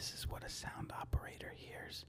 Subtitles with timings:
[0.00, 2.06] This is what a sound operator hears.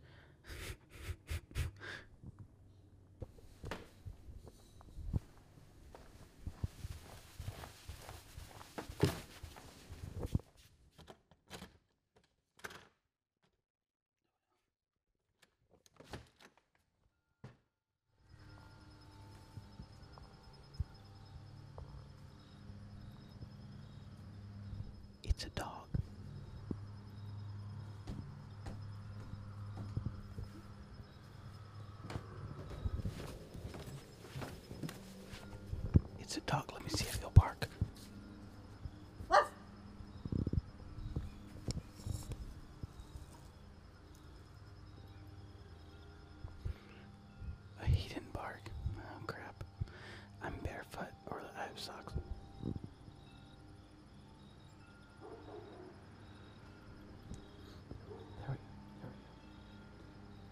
[25.24, 25.81] It's a dog.
[36.38, 36.72] A dog.
[36.72, 37.68] Let me see if he'll bark.
[39.30, 39.36] Uh,
[47.86, 48.62] He didn't bark.
[49.00, 49.64] Oh crap.
[50.44, 52.14] I'm barefoot or I have socks.
[58.14, 59.08] There we, there we go.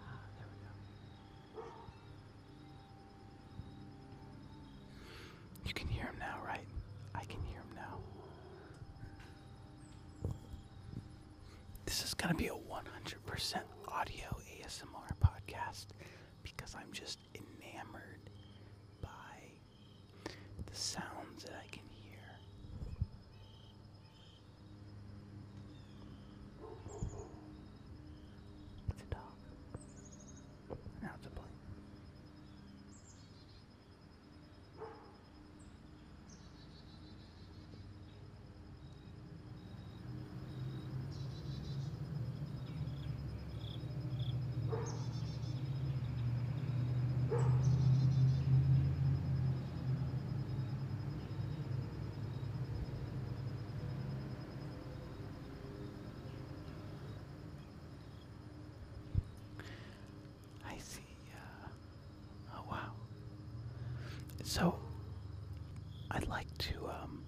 [0.02, 1.66] Ah, there we go.
[5.66, 6.66] You can hear him now, right?
[7.16, 7.98] I can hear him now.
[12.20, 14.26] Is gonna be a 100% audio
[14.62, 15.86] ASMR podcast
[16.44, 18.30] because I'm just enamored
[19.02, 19.10] by
[20.66, 22.20] the sounds that I can hear.
[28.90, 29.22] It's a dog.
[31.02, 31.46] Now it's a plane.
[60.66, 61.02] I see.
[61.34, 61.68] Uh,
[62.58, 62.92] oh wow.
[64.50, 64.74] So,
[66.10, 67.24] I'd like to, um,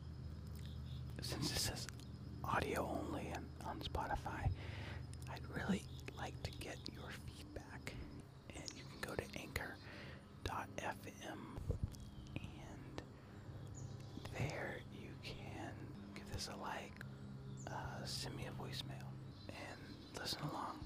[1.22, 1.86] since this is
[2.44, 4.50] audio only and on Spotify,
[5.31, 5.84] I'd really
[6.18, 7.94] like to get your feedback.
[8.56, 10.90] And you can go to anchor.fm
[12.38, 13.02] and
[14.40, 15.72] there you can
[16.16, 17.04] give this a like,
[17.68, 19.06] uh, send me a voicemail,
[19.48, 20.80] and listen along.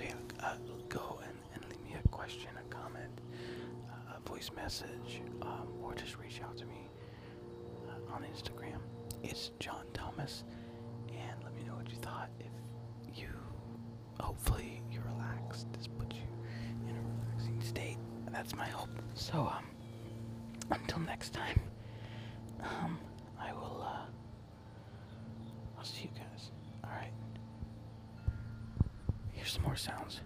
[0.00, 0.54] Yeah, uh,
[0.88, 3.20] go and, and leave me a question, a comment,
[3.90, 6.88] uh, a voice message, um, or just reach out to me
[7.88, 8.78] uh, on Instagram.
[9.22, 10.44] It's John Thomas,
[11.08, 12.30] and let me know what you thought.
[12.38, 13.28] If you,
[14.20, 15.66] hopefully, you relaxed.
[15.72, 16.22] This put you
[16.88, 17.98] in a relaxing state.
[18.30, 18.90] That's my hope.
[19.14, 19.64] So um,
[20.70, 21.60] until next time,
[29.78, 30.20] sounds.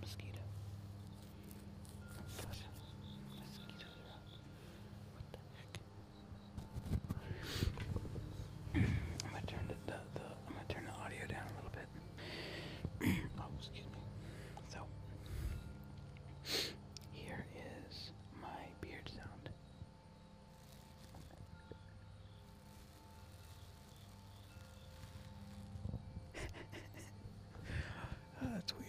[0.00, 0.27] Mosquito.
[28.58, 28.87] that we